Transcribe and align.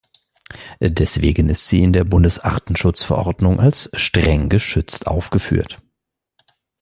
Deswegen 0.79 1.47
ist 1.49 1.67
sie 1.67 1.83
in 1.83 1.93
der 1.93 2.05
Bundesartenschutzverordnung 2.05 3.59
als 3.59 3.87
"Streng 3.93 4.49
geschützt" 4.49 5.05
aufgeführt. 5.05 5.79